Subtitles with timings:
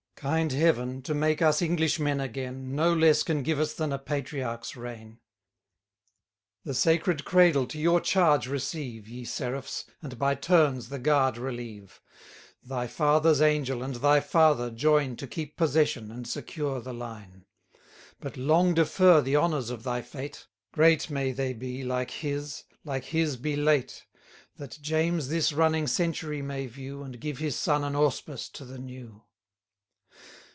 [0.21, 3.97] 40 Kind Heaven, to make us Englishmen again, No less can give us than a
[3.97, 5.17] patriarch's reign.
[6.63, 11.99] The sacred cradle to your charge receive, Ye seraphs, and by turns the guard relieve;
[12.61, 17.45] Thy father's angel, and thy father join, To keep possession, and secure the line;
[18.19, 23.05] But long defer the honours of thy fate: Great may they be like his, like
[23.05, 24.05] his be late;
[24.57, 28.77] That James this running century may view, And give his son an auspice to the
[28.77, 29.23] new.